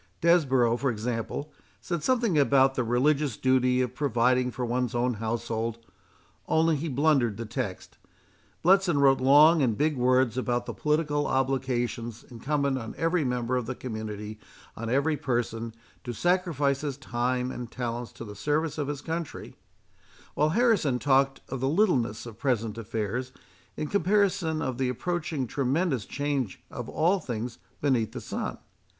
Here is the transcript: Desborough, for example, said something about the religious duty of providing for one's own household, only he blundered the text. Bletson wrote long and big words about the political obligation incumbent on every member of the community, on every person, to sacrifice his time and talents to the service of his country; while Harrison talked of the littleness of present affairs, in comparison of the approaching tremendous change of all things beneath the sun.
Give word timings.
Desborough, 0.19 0.77
for 0.77 0.89
example, 0.89 1.51
said 1.79 2.01
something 2.01 2.35
about 2.35 2.73
the 2.73 2.83
religious 2.83 3.37
duty 3.37 3.81
of 3.81 3.93
providing 3.93 4.49
for 4.49 4.65
one's 4.65 4.95
own 4.95 5.13
household, 5.13 5.77
only 6.47 6.75
he 6.75 6.87
blundered 6.89 7.37
the 7.37 7.45
text. 7.45 7.99
Bletson 8.65 8.97
wrote 8.99 9.21
long 9.21 9.61
and 9.61 9.77
big 9.77 9.95
words 9.95 10.39
about 10.39 10.65
the 10.65 10.73
political 10.73 11.27
obligation 11.27 12.11
incumbent 12.31 12.79
on 12.79 12.95
every 12.97 13.23
member 13.23 13.55
of 13.55 13.67
the 13.67 13.75
community, 13.75 14.39
on 14.75 14.89
every 14.89 15.15
person, 15.17 15.71
to 16.03 16.13
sacrifice 16.13 16.81
his 16.81 16.97
time 16.97 17.51
and 17.51 17.69
talents 17.69 18.11
to 18.11 18.25
the 18.25 18.33
service 18.35 18.79
of 18.79 18.87
his 18.87 19.01
country; 19.01 19.55
while 20.33 20.49
Harrison 20.49 20.97
talked 20.97 21.41
of 21.47 21.59
the 21.59 21.69
littleness 21.69 22.25
of 22.25 22.39
present 22.39 22.75
affairs, 22.75 23.31
in 23.77 23.85
comparison 23.85 24.63
of 24.63 24.79
the 24.79 24.89
approaching 24.89 25.45
tremendous 25.45 26.05
change 26.07 26.59
of 26.71 26.89
all 26.89 27.19
things 27.19 27.59
beneath 27.81 28.13
the 28.13 28.19
sun. 28.21 28.57